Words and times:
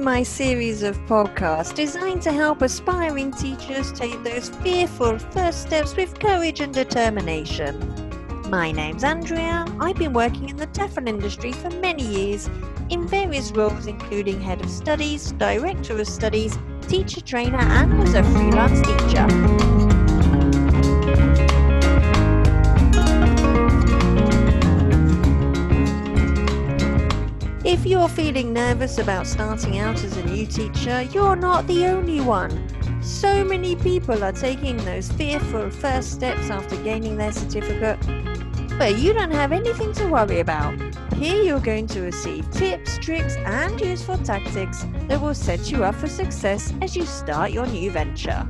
My 0.00 0.22
series 0.22 0.84
of 0.84 0.96
podcasts 1.06 1.74
designed 1.74 2.22
to 2.22 2.32
help 2.32 2.62
aspiring 2.62 3.32
teachers 3.32 3.92
take 3.92 4.22
those 4.22 4.48
fearful 4.48 5.18
first 5.18 5.62
steps 5.62 5.96
with 5.96 6.20
courage 6.20 6.60
and 6.60 6.72
determination. 6.72 7.78
My 8.48 8.70
name's 8.70 9.02
Andrea. 9.02 9.66
I've 9.80 9.96
been 9.96 10.12
working 10.12 10.50
in 10.50 10.56
the 10.56 10.68
TEFL 10.68 11.08
industry 11.08 11.52
for 11.52 11.70
many 11.70 12.04
years 12.04 12.48
in 12.90 13.08
various 13.08 13.50
roles, 13.50 13.86
including 13.86 14.40
head 14.40 14.60
of 14.60 14.70
studies, 14.70 15.32
director 15.32 16.00
of 16.00 16.06
studies, 16.06 16.56
teacher 16.86 17.20
trainer, 17.20 17.58
and 17.58 18.00
as 18.00 18.14
a 18.14 18.22
freelance 18.22 18.80
teacher. 18.80 19.77
If 27.68 27.84
you're 27.84 28.08
feeling 28.08 28.54
nervous 28.54 28.96
about 28.96 29.26
starting 29.26 29.78
out 29.78 30.02
as 30.02 30.16
a 30.16 30.24
new 30.24 30.46
teacher, 30.46 31.02
you're 31.02 31.36
not 31.36 31.66
the 31.66 31.84
only 31.84 32.18
one. 32.18 32.50
So 33.02 33.44
many 33.44 33.76
people 33.76 34.24
are 34.24 34.32
taking 34.32 34.78
those 34.86 35.12
fearful 35.12 35.68
first 35.68 36.12
steps 36.12 36.48
after 36.48 36.76
gaining 36.82 37.18
their 37.18 37.30
certificate. 37.30 37.98
But 38.78 38.96
you 38.96 39.12
don't 39.12 39.32
have 39.32 39.52
anything 39.52 39.92
to 39.92 40.06
worry 40.06 40.40
about. 40.40 40.80
Here 41.16 41.42
you're 41.42 41.60
going 41.60 41.88
to 41.88 42.00
receive 42.00 42.50
tips, 42.52 42.96
tricks, 42.96 43.36
and 43.36 43.78
useful 43.78 44.16
tactics 44.16 44.86
that 45.08 45.20
will 45.20 45.34
set 45.34 45.70
you 45.70 45.84
up 45.84 45.96
for 45.96 46.08
success 46.08 46.72
as 46.80 46.96
you 46.96 47.04
start 47.04 47.50
your 47.50 47.66
new 47.66 47.90
venture. 47.90 48.48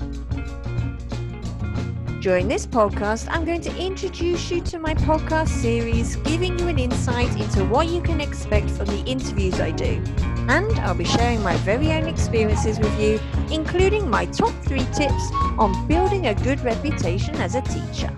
During 2.28 2.46
this 2.46 2.66
podcast, 2.66 3.26
I'm 3.30 3.46
going 3.46 3.62
to 3.62 3.74
introduce 3.78 4.50
you 4.50 4.60
to 4.64 4.78
my 4.78 4.92
podcast 4.92 5.48
series, 5.48 6.16
giving 6.16 6.58
you 6.58 6.68
an 6.68 6.78
insight 6.78 7.34
into 7.40 7.64
what 7.64 7.88
you 7.88 8.02
can 8.02 8.20
expect 8.20 8.68
from 8.68 8.84
the 8.84 9.02
interviews 9.06 9.58
I 9.60 9.70
do. 9.70 10.04
And 10.46 10.70
I'll 10.80 10.94
be 10.94 11.06
sharing 11.06 11.42
my 11.42 11.56
very 11.56 11.90
own 11.90 12.04
experiences 12.06 12.78
with 12.78 13.00
you, 13.00 13.18
including 13.50 14.10
my 14.10 14.26
top 14.26 14.52
three 14.64 14.84
tips 14.92 15.30
on 15.56 15.88
building 15.88 16.26
a 16.26 16.34
good 16.34 16.60
reputation 16.60 17.34
as 17.36 17.54
a 17.54 17.62
teacher. 17.62 18.14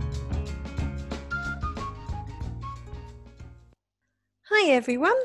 Hi, 4.50 4.70
everyone. 4.70 5.20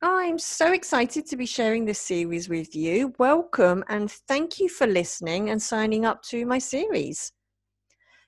I'm 0.00 0.38
so 0.38 0.72
excited 0.72 1.26
to 1.26 1.36
be 1.36 1.44
sharing 1.44 1.84
this 1.84 2.00
series 2.00 2.48
with 2.48 2.74
you. 2.74 3.12
Welcome 3.18 3.84
and 3.90 4.10
thank 4.10 4.58
you 4.58 4.70
for 4.70 4.86
listening 4.86 5.50
and 5.50 5.62
signing 5.62 6.06
up 6.06 6.22
to 6.30 6.46
my 6.46 6.58
series. 6.58 7.30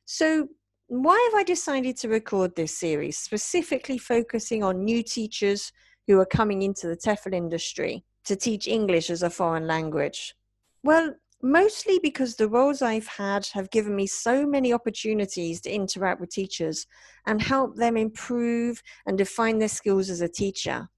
So, 0.07 0.49
why 0.87 1.31
have 1.31 1.41
I 1.41 1.43
decided 1.43 1.97
to 1.99 2.09
record 2.09 2.55
this 2.55 2.79
series, 2.79 3.19
specifically 3.19 3.99
focusing 3.99 4.63
on 4.63 4.85
new 4.85 5.03
teachers 5.03 5.73
who 6.07 6.21
are 6.21 6.27
coming 6.27 6.63
into 6.63 6.87
the 6.87 6.97
TEFL 6.97 7.35
industry 7.35 8.05
to 8.25 8.37
teach 8.37 8.69
English 8.69 9.11
as 9.11 9.25
a 9.25 9.31
foreign 9.31 9.67
language? 9.67 10.37
Well, 10.85 11.15
mostly 11.43 11.99
because 12.01 12.37
the 12.37 12.49
roles 12.49 12.83
I've 12.83 13.09
had 13.09 13.47
have 13.49 13.73
given 13.73 13.97
me 13.97 14.07
so 14.07 14.47
many 14.47 14.73
opportunities 14.73 15.61
to 15.63 15.71
interact 15.71 16.21
with 16.21 16.31
teachers 16.31 16.87
and 17.27 17.43
help 17.43 17.75
them 17.75 17.97
improve 17.97 18.81
and 19.07 19.19
define 19.19 19.59
their 19.59 19.69
skills 19.69 20.09
as 20.09 20.21
a 20.21 20.29
teacher. 20.29 20.89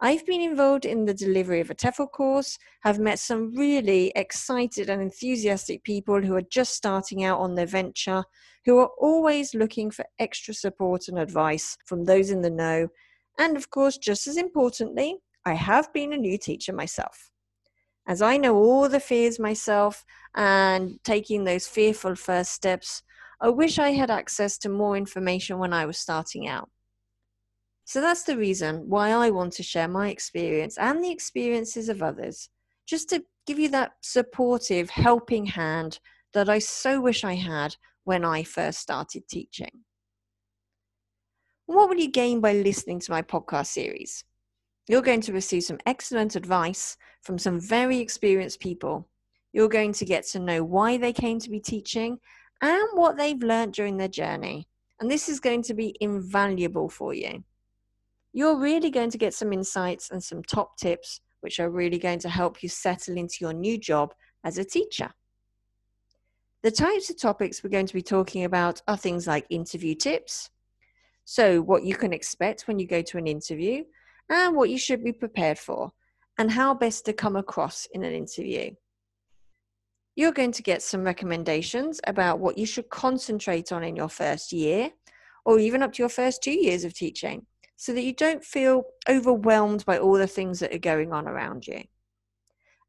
I've 0.00 0.24
been 0.24 0.40
involved 0.40 0.84
in 0.84 1.06
the 1.06 1.14
delivery 1.14 1.60
of 1.60 1.70
a 1.70 1.74
TEFL 1.74 2.12
course, 2.12 2.56
have 2.82 3.00
met 3.00 3.18
some 3.18 3.52
really 3.56 4.12
excited 4.14 4.88
and 4.88 5.02
enthusiastic 5.02 5.82
people 5.82 6.22
who 6.22 6.36
are 6.36 6.42
just 6.42 6.74
starting 6.74 7.24
out 7.24 7.40
on 7.40 7.56
their 7.56 7.66
venture, 7.66 8.22
who 8.64 8.78
are 8.78 8.90
always 8.98 9.54
looking 9.54 9.90
for 9.90 10.04
extra 10.20 10.54
support 10.54 11.08
and 11.08 11.18
advice 11.18 11.76
from 11.84 12.04
those 12.04 12.30
in 12.30 12.42
the 12.42 12.50
know. 12.50 12.88
And 13.38 13.56
of 13.56 13.70
course, 13.70 13.98
just 13.98 14.28
as 14.28 14.36
importantly, 14.36 15.16
I 15.44 15.54
have 15.54 15.92
been 15.92 16.12
a 16.12 16.16
new 16.16 16.38
teacher 16.38 16.72
myself. 16.72 17.32
As 18.06 18.22
I 18.22 18.36
know 18.36 18.54
all 18.54 18.88
the 18.88 19.00
fears 19.00 19.40
myself 19.40 20.04
and 20.34 21.00
taking 21.02 21.42
those 21.42 21.66
fearful 21.66 22.14
first 22.14 22.52
steps, 22.52 23.02
I 23.40 23.48
wish 23.48 23.80
I 23.80 23.90
had 23.90 24.12
access 24.12 24.58
to 24.58 24.68
more 24.68 24.96
information 24.96 25.58
when 25.58 25.72
I 25.72 25.86
was 25.86 25.98
starting 25.98 26.46
out. 26.46 26.70
So 27.88 28.02
that's 28.02 28.24
the 28.24 28.36
reason 28.36 28.86
why 28.86 29.12
I 29.12 29.30
want 29.30 29.54
to 29.54 29.62
share 29.62 29.88
my 29.88 30.10
experience 30.10 30.76
and 30.76 31.02
the 31.02 31.10
experiences 31.10 31.88
of 31.88 32.02
others, 32.02 32.50
just 32.84 33.08
to 33.08 33.24
give 33.46 33.58
you 33.58 33.70
that 33.70 33.92
supportive, 34.02 34.90
helping 34.90 35.46
hand 35.46 35.98
that 36.34 36.50
I 36.50 36.58
so 36.58 37.00
wish 37.00 37.24
I 37.24 37.36
had 37.36 37.76
when 38.04 38.26
I 38.26 38.42
first 38.42 38.80
started 38.80 39.26
teaching. 39.26 39.70
What 41.64 41.88
will 41.88 41.96
you 41.96 42.10
gain 42.10 42.42
by 42.42 42.52
listening 42.52 43.00
to 43.00 43.10
my 43.10 43.22
podcast 43.22 43.68
series? 43.68 44.22
You're 44.86 45.00
going 45.00 45.22
to 45.22 45.32
receive 45.32 45.62
some 45.62 45.78
excellent 45.86 46.36
advice 46.36 46.98
from 47.22 47.38
some 47.38 47.58
very 47.58 48.00
experienced 48.00 48.60
people. 48.60 49.08
You're 49.54 49.66
going 49.66 49.94
to 49.94 50.04
get 50.04 50.26
to 50.32 50.38
know 50.38 50.62
why 50.62 50.98
they 50.98 51.14
came 51.14 51.38
to 51.38 51.48
be 51.48 51.60
teaching 51.60 52.18
and 52.60 52.88
what 52.92 53.16
they've 53.16 53.42
learned 53.42 53.72
during 53.72 53.96
their 53.96 54.08
journey. 54.08 54.68
And 55.00 55.10
this 55.10 55.30
is 55.30 55.40
going 55.40 55.62
to 55.62 55.72
be 55.72 55.96
invaluable 56.02 56.90
for 56.90 57.14
you 57.14 57.44
you're 58.32 58.58
really 58.58 58.90
going 58.90 59.10
to 59.10 59.18
get 59.18 59.34
some 59.34 59.52
insights 59.52 60.10
and 60.10 60.22
some 60.22 60.42
top 60.42 60.76
tips, 60.76 61.20
which 61.40 61.60
are 61.60 61.70
really 61.70 61.98
going 61.98 62.18
to 62.20 62.28
help 62.28 62.62
you 62.62 62.68
settle 62.68 63.16
into 63.16 63.36
your 63.40 63.52
new 63.52 63.78
job 63.78 64.12
as 64.44 64.58
a 64.58 64.64
teacher. 64.64 65.10
The 66.62 66.70
types 66.70 67.08
of 67.08 67.20
topics 67.20 67.62
we're 67.62 67.70
going 67.70 67.86
to 67.86 67.94
be 67.94 68.02
talking 68.02 68.44
about 68.44 68.82
are 68.88 68.96
things 68.96 69.26
like 69.26 69.46
interview 69.48 69.94
tips, 69.94 70.50
so 71.24 71.60
what 71.60 71.84
you 71.84 71.94
can 71.94 72.12
expect 72.12 72.66
when 72.66 72.78
you 72.78 72.86
go 72.86 73.02
to 73.02 73.18
an 73.18 73.26
interview, 73.26 73.84
and 74.28 74.56
what 74.56 74.70
you 74.70 74.78
should 74.78 75.04
be 75.04 75.12
prepared 75.12 75.58
for, 75.58 75.90
and 76.36 76.50
how 76.50 76.74
best 76.74 77.04
to 77.06 77.12
come 77.12 77.36
across 77.36 77.86
in 77.92 78.02
an 78.02 78.12
interview. 78.12 78.70
You're 80.16 80.32
going 80.32 80.52
to 80.52 80.62
get 80.62 80.82
some 80.82 81.04
recommendations 81.04 82.00
about 82.06 82.40
what 82.40 82.58
you 82.58 82.66
should 82.66 82.90
concentrate 82.90 83.70
on 83.70 83.84
in 83.84 83.94
your 83.94 84.08
first 84.08 84.52
year, 84.52 84.90
or 85.44 85.58
even 85.60 85.82
up 85.82 85.92
to 85.92 86.02
your 86.02 86.08
first 86.08 86.42
two 86.42 86.52
years 86.52 86.84
of 86.84 86.92
teaching 86.92 87.46
so 87.78 87.92
that 87.92 88.02
you 88.02 88.12
don't 88.12 88.44
feel 88.44 88.82
overwhelmed 89.08 89.84
by 89.86 89.98
all 89.98 90.14
the 90.14 90.26
things 90.26 90.58
that 90.58 90.74
are 90.74 90.78
going 90.78 91.12
on 91.12 91.28
around 91.28 91.64
you. 91.64 91.84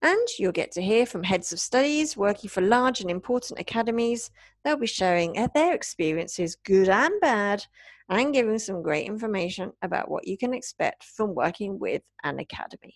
And 0.02 0.28
you'll 0.40 0.52
get 0.52 0.72
to 0.72 0.82
hear 0.82 1.06
from 1.06 1.22
heads 1.24 1.54
of 1.54 1.60
studies 1.60 2.18
working 2.18 2.50
for 2.50 2.62
large 2.62 3.00
and 3.00 3.12
important 3.12 3.60
academies. 3.60 4.32
They'll 4.64 4.78
be 4.78 4.88
sharing 4.88 5.34
their 5.54 5.76
experiences, 5.76 6.56
good 6.56 6.90
and 6.90 7.14
bad, 7.22 7.64
and 8.10 8.34
giving 8.34 8.58
some 8.58 8.82
great 8.82 9.06
information 9.06 9.72
about 9.84 10.10
what 10.10 10.28
you 10.28 10.38
can 10.38 10.56
expect 10.56 11.04
from 11.04 11.36
working 11.36 11.78
with 11.78 12.02
an 12.24 12.40
academy. 12.40 12.96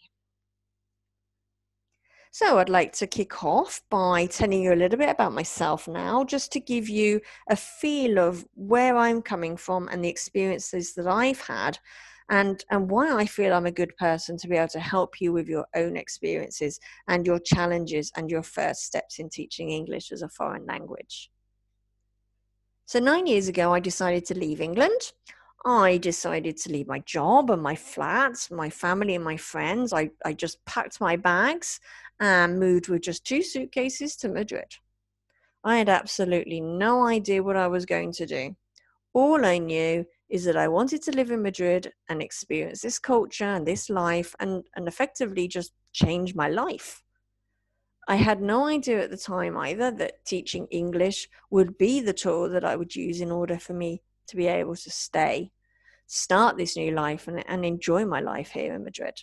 So, 2.35 2.57
I'd 2.57 2.67
like 2.67 2.93
to 2.93 3.05
kick 3.05 3.43
off 3.43 3.79
by 3.91 4.25
telling 4.25 4.63
you 4.63 4.73
a 4.73 4.81
little 4.81 4.97
bit 4.97 5.09
about 5.09 5.33
myself 5.33 5.87
now, 5.87 6.23
just 6.23 6.51
to 6.53 6.59
give 6.59 6.89
you 6.89 7.21
a 7.47 7.55
feel 7.55 8.17
of 8.17 8.43
where 8.55 8.97
I'm 8.97 9.21
coming 9.21 9.55
from 9.55 9.87
and 9.89 10.03
the 10.03 10.09
experiences 10.09 10.95
that 10.95 11.05
I've 11.05 11.41
had, 11.41 11.77
and, 12.31 12.65
and 12.71 12.89
why 12.89 13.15
I 13.15 13.27
feel 13.27 13.53
I'm 13.53 13.67
a 13.67 13.71
good 13.71 13.95
person 13.97 14.35
to 14.37 14.47
be 14.47 14.55
able 14.55 14.69
to 14.69 14.79
help 14.79 15.21
you 15.21 15.31
with 15.31 15.47
your 15.47 15.67
own 15.75 15.95
experiences 15.95 16.79
and 17.07 17.23
your 17.23 17.37
challenges 17.37 18.11
and 18.17 18.31
your 18.31 18.41
first 18.41 18.81
steps 18.81 19.19
in 19.19 19.29
teaching 19.29 19.69
English 19.69 20.11
as 20.11 20.23
a 20.23 20.27
foreign 20.27 20.65
language. 20.65 21.29
So, 22.87 22.97
nine 22.97 23.27
years 23.27 23.47
ago, 23.47 23.75
I 23.75 23.79
decided 23.79 24.25
to 24.25 24.33
leave 24.33 24.59
England. 24.59 25.11
I 25.65 25.97
decided 25.97 26.57
to 26.57 26.71
leave 26.71 26.87
my 26.87 26.99
job 26.99 27.49
and 27.49 27.61
my 27.61 27.75
flats, 27.75 28.51
my 28.51 28.69
family 28.69 29.15
and 29.15 29.23
my 29.23 29.37
friends. 29.37 29.93
I, 29.93 30.09
I 30.25 30.33
just 30.33 30.63
packed 30.65 30.99
my 30.99 31.15
bags 31.15 31.79
and 32.19 32.59
moved 32.59 32.89
with 32.89 33.01
just 33.01 33.25
two 33.25 33.41
suitcases 33.41 34.15
to 34.17 34.29
Madrid. 34.29 34.75
I 35.63 35.77
had 35.77 35.89
absolutely 35.89 36.59
no 36.59 37.05
idea 37.05 37.43
what 37.43 37.55
I 37.55 37.67
was 37.67 37.85
going 37.85 38.11
to 38.13 38.25
do. 38.25 38.55
All 39.13 39.45
I 39.45 39.59
knew 39.59 40.05
is 40.29 40.45
that 40.45 40.57
I 40.57 40.67
wanted 40.67 41.01
to 41.03 41.11
live 41.11 41.31
in 41.31 41.41
Madrid 41.41 41.93
and 42.09 42.21
experience 42.21 42.81
this 42.81 42.99
culture 42.99 43.45
and 43.45 43.65
this 43.65 43.89
life 43.89 44.35
and, 44.39 44.63
and 44.75 44.87
effectively 44.87 45.47
just 45.47 45.71
change 45.91 46.33
my 46.33 46.49
life. 46.49 47.03
I 48.07 48.15
had 48.15 48.41
no 48.41 48.65
idea 48.65 49.03
at 49.03 49.11
the 49.11 49.17
time 49.17 49.55
either 49.57 49.89
that 49.91 50.25
teaching 50.25 50.67
English 50.71 51.29
would 51.51 51.77
be 51.77 52.01
the 52.01 52.13
tool 52.13 52.49
that 52.49 52.65
I 52.65 52.75
would 52.75 52.95
use 52.95 53.21
in 53.21 53.31
order 53.31 53.57
for 53.57 53.73
me 53.73 54.01
to 54.27 54.35
be 54.35 54.47
able 54.47 54.75
to 54.75 54.91
stay, 54.91 55.51
start 56.07 56.57
this 56.57 56.75
new 56.75 56.91
life, 56.91 57.27
and, 57.27 57.43
and 57.47 57.63
enjoy 57.63 58.05
my 58.05 58.19
life 58.19 58.49
here 58.49 58.73
in 58.73 58.83
Madrid. 58.83 59.21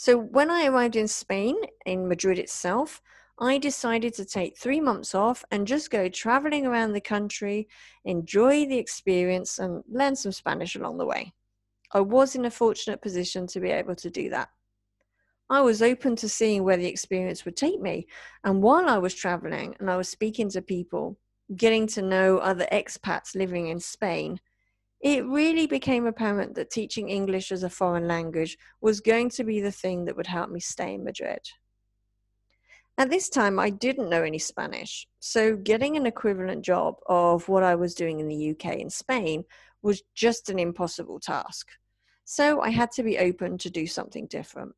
So 0.00 0.16
when 0.16 0.48
I 0.48 0.66
arrived 0.66 0.94
in 0.94 1.08
Spain, 1.08 1.56
in 1.84 2.06
Madrid 2.06 2.38
itself, 2.38 3.02
I 3.40 3.58
decided 3.58 4.14
to 4.14 4.24
take 4.24 4.56
three 4.56 4.80
months 4.80 5.12
off 5.12 5.44
and 5.50 5.66
just 5.66 5.90
go 5.90 6.08
traveling 6.08 6.66
around 6.66 6.92
the 6.92 7.00
country, 7.00 7.66
enjoy 8.04 8.64
the 8.66 8.78
experience, 8.78 9.58
and 9.58 9.82
learn 9.90 10.14
some 10.14 10.30
Spanish 10.30 10.76
along 10.76 10.98
the 10.98 11.04
way. 11.04 11.32
I 11.90 11.98
was 11.98 12.36
in 12.36 12.44
a 12.44 12.50
fortunate 12.50 13.02
position 13.02 13.48
to 13.48 13.58
be 13.58 13.70
able 13.70 13.96
to 13.96 14.08
do 14.08 14.30
that. 14.30 14.50
I 15.50 15.62
was 15.62 15.82
open 15.82 16.14
to 16.14 16.28
seeing 16.28 16.62
where 16.62 16.76
the 16.76 16.86
experience 16.86 17.44
would 17.44 17.56
take 17.56 17.80
me. 17.80 18.06
And 18.44 18.62
while 18.62 18.88
I 18.88 18.98
was 18.98 19.14
traveling 19.14 19.74
and 19.80 19.90
I 19.90 19.96
was 19.96 20.08
speaking 20.08 20.48
to 20.50 20.62
people, 20.62 21.18
getting 21.56 21.88
to 21.88 22.02
know 22.02 22.38
other 22.38 22.68
expats 22.70 23.34
living 23.34 23.66
in 23.66 23.80
Spain, 23.80 24.38
it 25.00 25.24
really 25.26 25.66
became 25.66 26.06
apparent 26.06 26.54
that 26.54 26.70
teaching 26.70 27.08
English 27.08 27.52
as 27.52 27.62
a 27.62 27.70
foreign 27.70 28.08
language 28.08 28.58
was 28.80 29.00
going 29.00 29.30
to 29.30 29.44
be 29.44 29.60
the 29.60 29.72
thing 29.72 30.04
that 30.04 30.16
would 30.16 30.26
help 30.26 30.50
me 30.50 30.60
stay 30.60 30.94
in 30.94 31.04
Madrid. 31.04 31.40
At 32.96 33.10
this 33.10 33.28
time, 33.28 33.60
I 33.60 33.70
didn't 33.70 34.10
know 34.10 34.24
any 34.24 34.40
Spanish, 34.40 35.06
so 35.20 35.54
getting 35.56 35.96
an 35.96 36.04
equivalent 36.04 36.64
job 36.64 36.96
of 37.06 37.48
what 37.48 37.62
I 37.62 37.76
was 37.76 37.94
doing 37.94 38.18
in 38.18 38.26
the 38.26 38.50
UK 38.50 38.80
and 38.80 38.92
Spain 38.92 39.44
was 39.82 40.02
just 40.16 40.50
an 40.50 40.58
impossible 40.58 41.20
task. 41.20 41.68
So 42.24 42.60
I 42.60 42.70
had 42.70 42.90
to 42.92 43.04
be 43.04 43.18
open 43.18 43.56
to 43.58 43.70
do 43.70 43.86
something 43.86 44.26
different. 44.26 44.72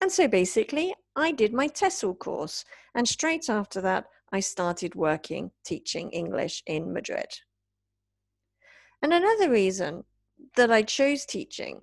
And 0.00 0.12
so 0.12 0.28
basically, 0.28 0.94
I 1.16 1.32
did 1.32 1.52
my 1.52 1.66
TESOL 1.66 2.18
course, 2.20 2.64
and 2.94 3.08
straight 3.08 3.50
after 3.50 3.80
that, 3.80 4.04
I 4.30 4.38
started 4.38 4.94
working 4.94 5.50
teaching 5.64 6.10
English 6.10 6.62
in 6.66 6.92
Madrid. 6.92 7.26
And 9.02 9.12
another 9.12 9.50
reason 9.50 10.04
that 10.56 10.70
I 10.70 10.82
chose 10.82 11.24
teaching, 11.24 11.80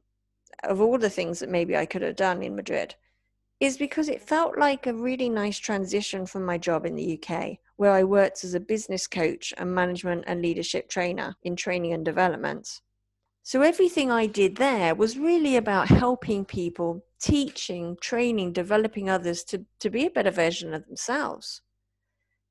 of 0.63 0.81
all 0.81 0.97
the 0.97 1.09
things 1.09 1.39
that 1.39 1.49
maybe 1.49 1.77
I 1.77 1.85
could 1.85 2.01
have 2.01 2.15
done 2.15 2.41
in 2.43 2.55
Madrid, 2.55 2.95
is 3.59 3.77
because 3.77 4.09
it 4.09 4.21
felt 4.21 4.57
like 4.57 4.87
a 4.87 4.93
really 4.93 5.29
nice 5.29 5.57
transition 5.57 6.25
from 6.25 6.45
my 6.45 6.57
job 6.57 6.85
in 6.85 6.95
the 6.95 7.17
UK, 7.17 7.57
where 7.77 7.91
I 7.91 8.03
worked 8.03 8.43
as 8.43 8.53
a 8.53 8.59
business 8.59 9.07
coach 9.07 9.53
and 9.57 9.73
management 9.73 10.25
and 10.27 10.41
leadership 10.41 10.89
trainer 10.89 11.35
in 11.43 11.55
training 11.55 11.93
and 11.93 12.03
development. 12.03 12.81
So 13.41 13.61
everything 13.61 14.11
I 14.11 14.25
did 14.25 14.55
there 14.55 14.95
was 14.95 15.17
really 15.17 15.55
about 15.55 15.89
helping 15.89 16.45
people, 16.45 17.05
teaching, 17.21 17.97
training, 18.01 18.53
developing 18.53 19.09
others 19.09 19.43
to, 19.45 19.65
to 19.79 19.89
be 19.89 20.05
a 20.05 20.09
better 20.09 20.31
version 20.31 20.73
of 20.73 20.85
themselves. 20.85 21.61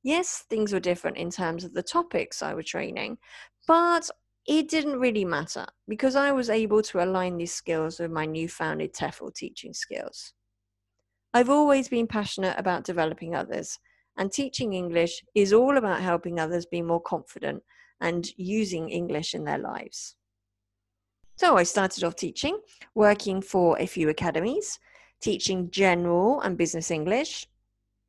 Yes, 0.03 0.44
things 0.50 0.73
were 0.73 0.81
different 0.81 1.17
in 1.17 1.31
terms 1.31 1.64
of 1.64 1.75
the 1.75 1.82
topics 1.82 2.43
I 2.43 2.55
was 2.55 2.67
training, 2.67 3.19
but 3.67 4.11
it 4.46 4.68
didn't 4.68 4.98
really 4.98 5.24
matter 5.24 5.66
because 5.86 6.16
I 6.16 6.32
was 6.32 6.50
able 6.50 6.82
to 6.82 7.02
align 7.02 7.36
these 7.36 7.54
skills 7.54 8.00
with 8.00 8.10
my 8.10 8.26
newfounded 8.26 8.92
TEFL 8.92 9.34
teaching 9.34 9.72
skills. 9.72 10.32
I've 11.34 11.50
always 11.50 11.88
been 11.88 12.06
passionate 12.06 12.58
about 12.58 12.84
developing 12.84 13.34
others, 13.34 13.78
and 14.18 14.30
teaching 14.30 14.74
English 14.74 15.24
is 15.34 15.52
all 15.52 15.78
about 15.78 16.00
helping 16.00 16.38
others 16.38 16.66
be 16.66 16.82
more 16.82 17.00
confident 17.00 17.62
and 18.00 18.28
using 18.36 18.90
English 18.90 19.34
in 19.34 19.44
their 19.44 19.58
lives. 19.58 20.16
So 21.36 21.56
I 21.56 21.62
started 21.62 22.04
off 22.04 22.16
teaching, 22.16 22.58
working 22.94 23.40
for 23.40 23.78
a 23.78 23.86
few 23.86 24.08
academies, 24.08 24.78
teaching 25.22 25.70
general 25.70 26.40
and 26.42 26.58
business 26.58 26.90
English. 26.90 27.46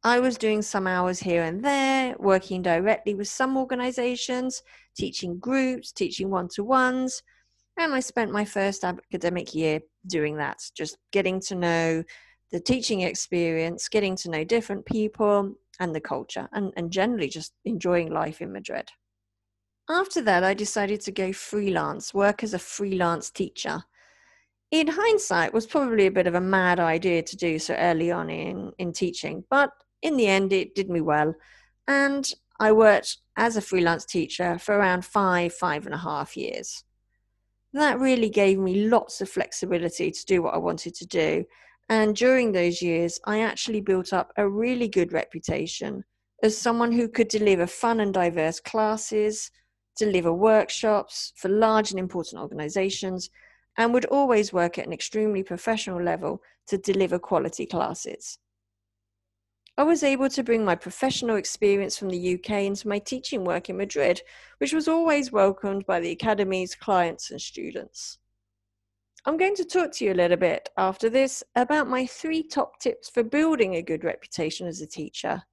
I 0.06 0.20
was 0.20 0.38
doing 0.38 0.62
some 0.62 0.86
hours 0.86 1.20
here 1.20 1.44
and 1.44 1.64
there, 1.64 2.16
working 2.20 2.62
directly 2.62 3.16
with 3.16 3.30
some 3.30 3.56
organizations, 3.56 4.62
teaching 4.98 5.40
groups, 5.40 5.94
teaching 5.94 6.30
one 6.30 6.50
to 6.50 6.64
ones. 6.64 7.24
And 7.78 7.94
I 7.94 8.02
spent 8.02 8.32
my 8.32 8.44
first 8.44 8.84
academic 8.84 9.56
year 9.56 9.80
doing 10.08 10.36
that, 10.38 10.62
just 10.76 10.98
getting 11.12 11.40
to 11.42 11.56
know 11.56 12.04
the 12.52 12.60
teaching 12.60 13.02
experience, 13.02 13.88
getting 13.88 14.18
to 14.18 14.30
know 14.30 14.44
different 14.44 14.86
people 14.86 15.56
and 15.80 15.96
the 15.96 16.02
culture, 16.02 16.50
and, 16.52 16.74
and 16.76 16.92
generally 16.92 17.30
just 17.30 17.54
enjoying 17.64 18.12
life 18.12 18.42
in 18.42 18.52
Madrid. 18.52 18.90
After 19.90 20.22
that, 20.22 20.44
I 20.44 20.54
decided 20.54 21.00
to 21.02 21.12
go 21.12 21.32
freelance, 21.32 22.14
work 22.14 22.44
as 22.44 22.54
a 22.54 22.60
freelance 22.60 23.32
teacher. 23.32 23.84
In 24.70 24.88
hindsight, 24.88 25.54
was 25.54 25.66
probably 25.66 26.08
a 26.08 26.12
bit 26.12 26.28
of 26.28 26.36
a 26.36 26.42
mad 26.42 26.80
idea 26.80 27.22
to 27.24 27.38
do 27.38 27.58
so 27.58 27.74
early 27.76 28.12
on 28.12 28.30
in, 28.30 28.72
in 28.78 28.92
teaching, 28.92 29.44
but 29.50 29.72
in 30.04 30.18
the 30.18 30.28
end, 30.28 30.54
it 30.54 30.76
did 30.76 30.90
me 30.90 31.02
well. 31.02 31.34
And 31.88 32.32
I 32.60 32.72
worked 32.72 33.18
as 33.36 33.58
a 33.58 33.62
freelance 33.62 34.06
teacher 34.06 34.60
for 34.60 34.76
around 34.76 35.06
five, 35.06 35.54
five 35.54 35.86
and 35.86 35.96
a 35.96 35.98
half 35.98 36.38
years. 36.38 36.84
That 37.74 38.00
really 38.00 38.30
gave 38.30 38.60
me 38.60 38.88
lots 38.88 39.22
of 39.22 39.30
flexibility 39.30 40.12
to 40.12 40.26
do 40.26 40.44
what 40.44 40.54
I 40.54 40.60
wanted 40.60 40.94
to 40.96 41.08
do. 41.08 41.46
And 41.90 42.16
during 42.16 42.52
those 42.52 42.82
years, 42.82 43.20
I 43.26 43.40
actually 43.42 43.82
built 43.82 44.14
up 44.14 44.32
a 44.38 44.48
really 44.48 44.88
good 44.88 45.12
reputation 45.12 46.04
as 46.44 46.58
someone 46.58 46.92
who 46.92 47.08
could 47.08 47.30
deliver 47.30 47.66
fun 47.66 48.02
and 48.02 48.14
diverse 48.14 48.60
classes, 48.60 49.50
deliver 49.98 50.34
workshops 50.34 51.34
for 51.38 51.50
large 51.50 51.92
and 51.92 52.00
important 52.00 52.42
organizations, 52.42 53.30
and 53.78 53.94
would 53.94 54.06
always 54.06 54.54
work 54.54 54.78
at 54.78 54.86
an 54.86 54.94
extremely 54.94 55.42
professional 55.42 56.02
level 56.02 56.42
to 56.68 56.78
deliver 56.78 57.18
quality 57.18 57.66
classes. 57.66 58.38
I 59.78 59.84
was 59.84 60.04
able 60.04 60.30
to 60.30 60.44
bring 60.44 60.64
my 60.64 60.76
professional 60.76 61.36
experience 61.36 61.98
from 61.98 62.10
the 62.10 62.36
UK 62.36 62.64
into 62.64 62.88
my 62.88 63.00
teaching 63.00 63.44
work 63.44 63.70
in 63.70 63.78
Madrid, 63.78 64.22
which 64.60 64.74
was 64.74 64.88
always 64.88 65.32
welcomed 65.32 65.86
by 65.86 66.00
the 66.00 66.12
Academy's 66.12 66.76
clients 66.76 67.32
and 67.32 67.42
students. 67.42 68.20
I'm 69.26 69.38
going 69.38 69.56
to 69.56 69.66
talk 69.66 69.94
to 69.94 70.06
you 70.06 70.14
a 70.14 70.16
little 70.16 70.38
bit 70.38 70.70
after 70.78 71.10
this 71.10 71.44
about 71.56 71.88
my 71.88 72.06
three 72.06 72.44
top 72.44 72.80
tips 72.80 73.10
for 73.10 73.24
building 73.24 73.76
a 73.76 73.82
good 73.82 74.04
reputation 74.04 74.68
as 74.68 74.82
a 74.82 74.88
teacher 74.88 75.44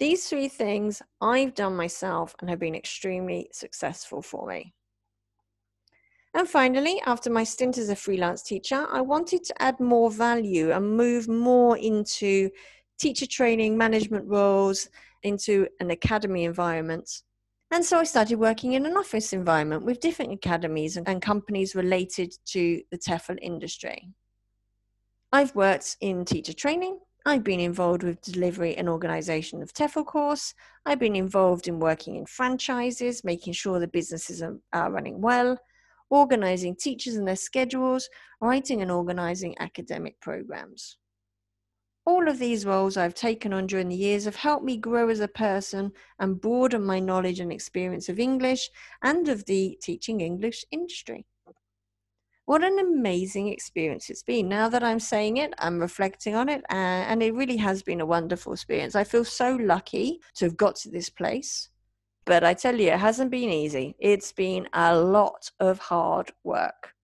these 0.00 0.28
three 0.28 0.48
things 0.48 1.02
I've 1.20 1.54
done 1.54 1.76
myself 1.76 2.34
and 2.40 2.48
have 2.48 2.58
been 2.58 2.74
extremely 2.74 3.50
successful 3.52 4.22
for 4.22 4.48
me. 4.48 4.72
And 6.32 6.48
finally, 6.48 7.02
after 7.04 7.28
my 7.28 7.44
stint 7.44 7.76
as 7.76 7.90
a 7.90 7.96
freelance 7.96 8.42
teacher, 8.42 8.86
I 8.90 9.02
wanted 9.02 9.44
to 9.44 9.62
add 9.62 9.78
more 9.78 10.10
value 10.10 10.72
and 10.72 10.96
move 10.96 11.28
more 11.28 11.76
into 11.76 12.50
teacher 13.00 13.26
training, 13.26 13.76
management 13.76 14.28
roles, 14.28 14.88
into 15.22 15.66
an 15.80 15.90
academy 15.90 16.44
environment. 16.44 17.22
And 17.72 17.84
so 17.84 17.98
I 17.98 18.04
started 18.04 18.38
working 18.38 18.74
in 18.74 18.86
an 18.86 18.96
office 18.96 19.32
environment 19.32 19.84
with 19.84 20.00
different 20.00 20.32
academies 20.32 20.96
and 20.96 21.22
companies 21.22 21.74
related 21.74 22.34
to 22.46 22.82
the 22.90 22.98
TEFL 22.98 23.38
industry. 23.42 24.08
I've 25.32 25.54
worked 25.54 25.96
in 26.00 26.24
teacher 26.24 26.52
training, 26.52 26.98
I've 27.26 27.44
been 27.44 27.60
involved 27.60 28.02
with 28.02 28.22
delivery 28.22 28.76
and 28.76 28.88
organization 28.88 29.62
of 29.62 29.74
TEFL 29.74 30.06
course. 30.06 30.54
I've 30.86 30.98
been 30.98 31.16
involved 31.16 31.68
in 31.68 31.78
working 31.78 32.16
in 32.16 32.24
franchises, 32.24 33.24
making 33.24 33.52
sure 33.52 33.78
the 33.78 33.88
businesses 33.88 34.42
are, 34.42 34.90
running 34.90 35.20
well, 35.20 35.58
organizing 36.08 36.74
teachers 36.74 37.16
and 37.16 37.28
their 37.28 37.36
schedules, 37.36 38.08
writing 38.40 38.80
and 38.80 38.90
organizing 38.90 39.54
academic 39.60 40.18
programs. 40.20 40.96
All 42.06 42.28
of 42.28 42.38
these 42.38 42.64
roles 42.64 42.96
I've 42.96 43.14
taken 43.14 43.52
on 43.52 43.66
during 43.66 43.88
the 43.88 43.96
years 43.96 44.24
have 44.24 44.36
helped 44.36 44.64
me 44.64 44.76
grow 44.76 45.08
as 45.10 45.20
a 45.20 45.28
person 45.28 45.92
and 46.18 46.40
broaden 46.40 46.84
my 46.84 46.98
knowledge 46.98 47.40
and 47.40 47.52
experience 47.52 48.08
of 48.08 48.18
English 48.18 48.70
and 49.02 49.28
of 49.28 49.44
the 49.44 49.78
teaching 49.82 50.20
English 50.20 50.64
industry. 50.70 51.26
What 52.46 52.64
an 52.64 52.78
amazing 52.80 53.48
experience 53.48 54.10
it's 54.10 54.24
been. 54.24 54.48
Now 54.48 54.68
that 54.70 54.82
I'm 54.82 54.98
saying 54.98 55.36
it, 55.36 55.54
I'm 55.58 55.78
reflecting 55.78 56.34
on 56.34 56.48
it, 56.48 56.64
uh, 56.70 57.04
and 57.06 57.22
it 57.22 57.32
really 57.34 57.58
has 57.58 57.82
been 57.82 58.00
a 58.00 58.06
wonderful 58.06 58.54
experience. 58.54 58.96
I 58.96 59.04
feel 59.04 59.24
so 59.24 59.54
lucky 59.54 60.20
to 60.34 60.46
have 60.46 60.56
got 60.56 60.74
to 60.76 60.90
this 60.90 61.10
place. 61.10 61.68
But 62.24 62.42
I 62.42 62.54
tell 62.54 62.74
you, 62.74 62.88
it 62.88 62.98
hasn't 62.98 63.30
been 63.30 63.50
easy. 63.50 63.94
It's 64.00 64.32
been 64.32 64.68
a 64.72 64.96
lot 64.96 65.50
of 65.60 65.78
hard 65.78 66.32
work. 66.42 66.94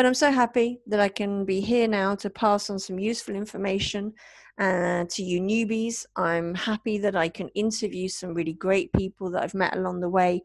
But 0.00 0.06
I'm 0.06 0.14
so 0.14 0.32
happy 0.32 0.80
that 0.86 0.98
I 0.98 1.10
can 1.10 1.44
be 1.44 1.60
here 1.60 1.86
now 1.86 2.14
to 2.14 2.30
pass 2.30 2.70
on 2.70 2.78
some 2.78 2.98
useful 2.98 3.34
information 3.34 4.14
uh, 4.58 5.04
to 5.10 5.22
you 5.22 5.42
newbies. 5.42 6.06
I'm 6.16 6.54
happy 6.54 6.96
that 6.96 7.14
I 7.14 7.28
can 7.28 7.48
interview 7.50 8.08
some 8.08 8.32
really 8.32 8.54
great 8.54 8.90
people 8.94 9.30
that 9.32 9.42
I've 9.42 9.52
met 9.52 9.76
along 9.76 10.00
the 10.00 10.08
way 10.08 10.42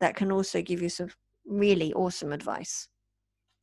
that 0.00 0.16
can 0.16 0.30
also 0.30 0.60
give 0.60 0.82
you 0.82 0.90
some 0.90 1.08
really 1.46 1.94
awesome 1.94 2.30
advice. 2.30 2.88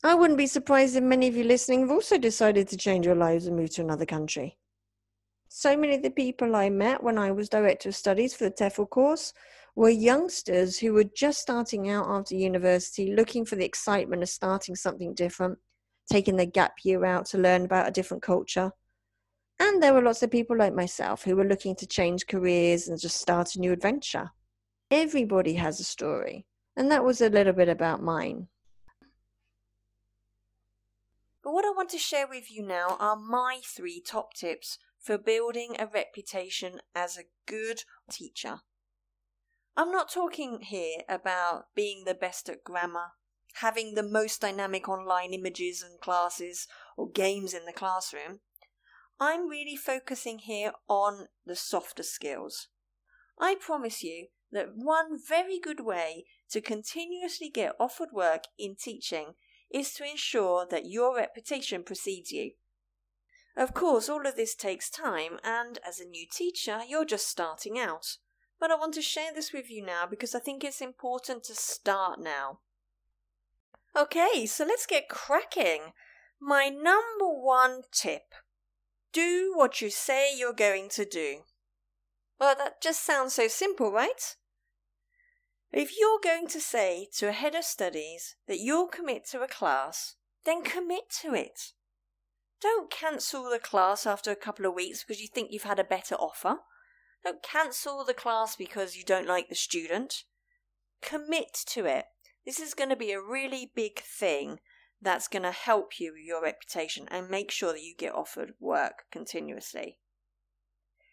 I 0.04 0.16
wouldn't 0.16 0.40
be 0.40 0.48
surprised 0.48 0.96
if 0.96 1.04
many 1.04 1.28
of 1.28 1.36
you 1.36 1.44
listening 1.44 1.82
have 1.82 1.92
also 1.92 2.18
decided 2.18 2.68
to 2.70 2.76
change 2.76 3.06
your 3.06 3.14
lives 3.14 3.46
and 3.46 3.56
move 3.56 3.70
to 3.76 3.82
another 3.82 4.08
country. 4.08 4.58
So 5.50 5.78
many 5.78 5.94
of 5.98 6.02
the 6.02 6.10
people 6.10 6.56
I 6.56 6.72
met 6.72 7.04
when 7.04 7.20
I 7.20 7.30
was 7.30 7.48
Director 7.48 7.90
of 7.90 7.96
Studies 7.96 8.34
for 8.34 8.46
the 8.46 8.56
TEFL 8.56 8.90
course 8.90 9.34
were 9.78 9.90
youngsters 9.90 10.80
who 10.80 10.92
were 10.92 11.04
just 11.04 11.40
starting 11.40 11.88
out 11.88 12.08
after 12.10 12.34
university, 12.34 13.14
looking 13.14 13.46
for 13.46 13.56
the 13.56 13.64
excitement 13.64 14.24
of 14.24 14.28
starting 14.28 14.76
something 14.76 15.14
different, 15.14 15.56
taking 16.12 16.36
their 16.36 16.48
gap 16.48 16.74
year 16.84 17.06
out 17.06 17.28
to 17.28 17.38
learn 17.38 17.64
about 17.64 17.88
a 17.88 17.92
different 17.92 18.24
culture. 18.24 18.72
And 19.60 19.82
there 19.82 19.94
were 19.94 20.02
lots 20.02 20.24
of 20.24 20.32
people 20.32 20.58
like 20.58 20.74
myself 20.74 21.24
who 21.24 21.36
were 21.36 21.46
looking 21.46 21.76
to 21.76 21.86
change 21.86 22.26
careers 22.26 22.88
and 22.88 23.00
just 23.00 23.22
start 23.22 23.54
a 23.54 23.60
new 23.60 23.72
adventure. 23.72 24.32
Everybody 24.90 25.54
has 25.54 25.80
a 25.80 25.84
story, 25.84 26.48
and 26.76 26.90
that 26.90 27.04
was 27.04 27.22
a 27.22 27.30
little 27.30 27.54
bit 27.54 27.70
about 27.70 28.02
mine. 28.02 28.48
But 31.44 31.54
what 31.54 31.66
I 31.66 31.70
want 31.70 31.90
to 31.90 32.00
share 32.00 32.28
with 32.28 32.52
you 32.52 32.64
now 32.64 32.98
are 33.00 33.16
my 33.16 33.60
three 33.64 34.02
top 34.02 34.34
tips 34.34 34.80
for 35.00 35.20
building 35.20 35.76
a 35.78 35.86
reputation 35.86 36.80
as 36.96 37.16
a 37.16 37.26
good 37.46 37.84
teacher. 38.10 38.62
I'm 39.80 39.92
not 39.92 40.12
talking 40.12 40.62
here 40.62 41.02
about 41.08 41.68
being 41.76 42.06
the 42.06 42.16
best 42.16 42.50
at 42.50 42.64
grammar, 42.64 43.12
having 43.62 43.94
the 43.94 44.02
most 44.02 44.42
dynamic 44.42 44.90
online 44.90 45.36
images 45.36 45.84
and 45.84 46.02
classes, 46.02 46.66
or 46.98 47.08
games 47.08 47.54
in 47.54 47.66
the 47.68 47.74
classroom. 47.74 48.40
I'm 49.20 49.48
really 49.48 49.76
focusing 49.76 50.40
here 50.40 50.72
on 50.90 51.28
the 51.46 51.56
softer 51.56 52.02
skills. 52.02 52.70
I 53.40 53.54
promise 53.54 54.02
you 54.02 54.30
that 54.52 54.70
one 54.76 55.20
very 55.28 55.60
good 55.60 55.82
way 55.82 56.26
to 56.50 56.60
continuously 56.60 57.52
get 57.52 57.76
offered 57.80 58.10
work 58.12 58.46
in 58.58 58.76
teaching 58.76 59.36
is 59.72 59.94
to 59.94 60.10
ensure 60.10 60.66
that 60.72 60.90
your 60.90 61.16
reputation 61.16 61.84
precedes 61.84 62.32
you. 62.32 62.54
Of 63.56 63.76
course, 63.76 64.10
all 64.10 64.26
of 64.26 64.36
this 64.36 64.56
takes 64.56 64.90
time, 64.90 65.38
and 65.44 65.78
as 65.88 66.00
a 66.00 66.06
new 66.06 66.26
teacher, 66.32 66.80
you're 66.88 67.06
just 67.06 67.28
starting 67.28 67.78
out. 67.78 68.18
But 68.60 68.72
I 68.72 68.76
want 68.76 68.94
to 68.96 69.02
share 69.02 69.34
this 69.34 69.54
with 69.54 69.70
you 69.70 69.86
now 69.86 70.06
because 70.10 70.34
I 70.34 70.40
think 70.40 70.64
it's 70.64 70.82
important 70.82 71.44
to 71.46 71.56
start 71.56 72.20
now. 72.20 72.60
Okay, 73.96 74.46
so 74.46 74.66
let's 74.66 74.86
get 74.86 75.10
cracking. 75.10 75.94
My 76.40 76.70
number 76.70 77.28
one 77.28 77.82
tip 77.92 78.34
do 79.12 79.54
what 79.56 79.82
you 79.82 79.90
say 79.90 80.30
you're 80.36 80.54
going 80.54 80.90
to 80.90 81.06
do. 81.06 81.40
Well, 82.40 82.56
that 82.58 82.82
just 82.82 83.04
sounds 83.04 83.34
so 83.34 83.48
simple, 83.48 83.92
right? 83.92 84.36
If 85.72 85.98
you're 86.00 86.20
going 86.24 86.48
to 86.50 86.62
say 86.62 87.08
to 87.18 87.28
a 87.28 87.32
head 87.32 87.56
of 87.56 87.64
studies 87.64 88.36
that 88.48 88.60
you'll 88.60 88.88
commit 88.88 89.26
to 89.32 89.42
a 89.42 89.48
class, 89.48 90.16
then 90.46 90.64
commit 90.64 91.10
to 91.22 91.34
it. 91.34 91.74
Don't 92.62 92.90
cancel 92.90 93.50
the 93.50 93.60
class 93.60 94.06
after 94.06 94.32
a 94.32 94.36
couple 94.36 94.66
of 94.66 94.74
weeks 94.74 95.04
because 95.04 95.22
you 95.22 95.28
think 95.28 95.52
you've 95.52 95.64
had 95.64 95.80
a 95.80 95.84
better 95.84 96.16
offer. 96.16 96.60
Don't 97.28 97.44
cancel 97.44 98.06
the 98.06 98.14
class 98.14 98.56
because 98.56 98.96
you 98.96 99.04
don't 99.04 99.28
like 99.28 99.50
the 99.50 99.56
student. 99.56 100.24
Commit 101.02 101.54
to 101.66 101.84
it. 101.84 102.06
This 102.46 102.58
is 102.58 102.74
going 102.74 102.88
to 102.90 102.96
be 102.96 103.12
a 103.12 103.20
really 103.20 103.70
big 103.76 104.00
thing 104.00 104.62
that's 105.02 105.28
going 105.28 105.44
to 105.44 105.52
help 105.52 106.00
you 106.00 106.14
with 106.14 106.22
your 106.26 106.42
reputation 106.42 107.06
and 107.12 107.30
make 107.30 107.52
sure 107.52 107.74
that 107.74 107.84
you 107.84 107.94
get 107.98 108.16
offered 108.16 108.54
work 108.62 109.04
continuously. 109.12 109.98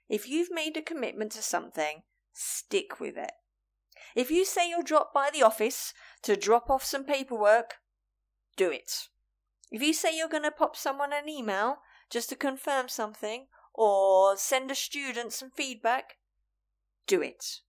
If 0.09 0.29
you've 0.29 0.53
made 0.53 0.77
a 0.77 0.83
commitment 0.83 1.33
to 1.33 1.43
something, 1.43 2.03
stick 2.33 3.01
with 3.01 3.17
it. 3.17 3.33
If 4.15 4.31
you 4.31 4.45
say 4.45 4.69
you'll 4.69 4.85
drop 4.85 5.13
by 5.13 5.31
the 5.33 5.43
office 5.43 5.93
to 6.23 6.37
drop 6.37 6.71
off 6.71 6.85
some 6.85 7.03
paperwork, 7.03 7.79
do 8.57 8.71
it. 8.71 9.09
If 9.73 9.83
you 9.83 9.93
say 9.93 10.17
you're 10.17 10.29
going 10.29 10.45
to 10.45 10.53
pop 10.53 10.77
someone 10.77 11.13
an 11.13 11.29
email 11.29 11.79
just 12.09 12.29
to 12.29 12.37
confirm 12.37 12.89
something 12.89 13.47
or 13.75 14.37
send 14.37 14.71
a 14.71 14.75
student 14.75 15.33
some 15.33 15.51
feedback, 15.51 16.17
do 17.07 17.21
it. 17.21 17.61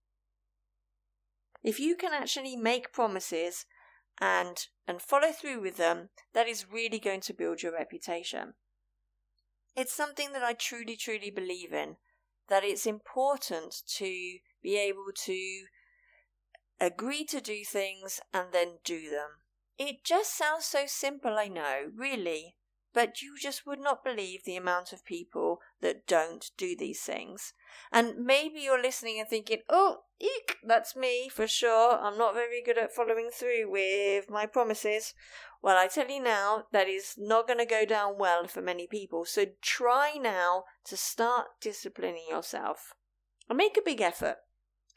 If 1.63 1.79
you 1.79 1.95
can 1.95 2.13
actually 2.13 2.55
make 2.55 2.93
promises 2.93 3.65
and 4.21 4.67
and 4.87 5.01
follow 5.01 5.31
through 5.31 5.61
with 5.61 5.77
them, 5.77 6.09
that 6.33 6.47
is 6.47 6.71
really 6.71 6.99
going 6.99 7.21
to 7.21 7.33
build 7.33 7.63
your 7.63 7.73
reputation. 7.73 8.53
It's 9.75 9.91
something 9.91 10.31
that 10.33 10.43
I 10.43 10.53
truly, 10.53 10.95
truly 10.95 11.31
believe 11.31 11.73
in. 11.73 11.97
That 12.47 12.63
it's 12.63 12.85
important 12.85 13.75
to 13.97 14.37
be 14.61 14.77
able 14.77 15.11
to 15.25 15.63
agree 16.79 17.25
to 17.25 17.41
do 17.41 17.63
things 17.65 18.21
and 18.31 18.49
then 18.53 18.77
do 18.83 19.09
them. 19.09 19.41
It 19.77 20.03
just 20.03 20.37
sounds 20.37 20.65
so 20.65 20.83
simple, 20.85 21.37
I 21.37 21.47
know, 21.47 21.91
really, 21.95 22.55
but 22.95 23.21
you 23.21 23.35
just 23.37 23.67
would 23.67 23.81
not 23.81 24.05
believe 24.05 24.45
the 24.45 24.55
amount 24.55 24.93
of 24.93 25.03
people 25.03 25.59
that 25.81 26.07
don't 26.07 26.49
do 26.57 26.77
these 26.77 27.01
things. 27.01 27.51
And 27.91 28.25
maybe 28.25 28.61
you're 28.61 28.81
listening 28.81 29.19
and 29.19 29.27
thinking, 29.27 29.59
oh, 29.69 29.97
eek, 30.17 30.55
that's 30.65 30.95
me 30.95 31.27
for 31.27 31.45
sure. 31.45 31.99
I'm 31.99 32.17
not 32.17 32.33
very 32.33 32.63
good 32.65 32.77
at 32.77 32.95
following 32.95 33.31
through 33.37 33.69
with 33.69 34.29
my 34.29 34.45
promises. 34.45 35.13
Well, 35.61 35.77
I 35.77 35.87
tell 35.87 36.07
you 36.07 36.23
now, 36.23 36.63
that 36.71 36.87
is 36.87 37.15
not 37.17 37.47
going 37.47 37.59
to 37.59 37.65
go 37.65 37.83
down 37.85 38.17
well 38.17 38.47
for 38.47 38.61
many 38.61 38.87
people. 38.87 39.25
So 39.25 39.47
try 39.61 40.13
now 40.17 40.63
to 40.85 40.95
start 40.95 41.47
disciplining 41.59 42.27
yourself 42.29 42.93
and 43.49 43.57
make 43.57 43.77
a 43.77 43.85
big 43.85 43.99
effort. 43.99 44.37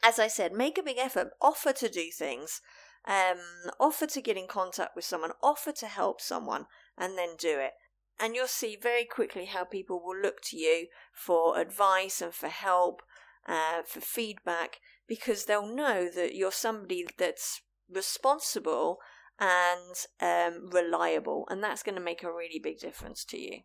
As 0.01 0.19
I 0.19 0.27
said, 0.27 0.53
make 0.53 0.77
a 0.77 0.83
big 0.83 0.97
effort, 0.97 1.31
offer 1.41 1.73
to 1.73 1.89
do 1.89 2.11
things, 2.17 2.61
um, 3.05 3.39
offer 3.77 4.07
to 4.07 4.21
get 4.21 4.37
in 4.37 4.47
contact 4.47 4.95
with 4.95 5.03
someone, 5.03 5.31
offer 5.43 5.73
to 5.73 5.87
help 5.87 6.21
someone, 6.21 6.67
and 6.97 7.17
then 7.17 7.35
do 7.37 7.59
it 7.59 7.73
and 8.19 8.35
you'll 8.35 8.47
see 8.47 8.77
very 8.81 9.05
quickly 9.05 9.45
how 9.45 9.63
people 9.63 10.01
will 10.03 10.19
look 10.19 10.41
to 10.41 10.57
you 10.57 10.87
for 11.13 11.57
advice 11.59 12.21
and 12.21 12.33
for 12.33 12.49
help, 12.49 13.01
uh, 13.47 13.81
for 13.85 14.01
feedback, 14.01 14.79
because 15.07 15.45
they'll 15.45 15.73
know 15.73 16.09
that 16.13 16.35
you're 16.35 16.51
somebody 16.51 17.07
that's 17.17 17.61
responsible 17.89 18.99
and 19.39 19.95
um, 20.19 20.69
reliable, 20.69 21.47
and 21.49 21.63
that's 21.63 21.83
going 21.83 21.95
to 21.95 22.01
make 22.01 22.23
a 22.23 22.31
really 22.31 22.59
big 22.61 22.79
difference 22.79 23.23
to 23.25 23.37
you. 23.39 23.61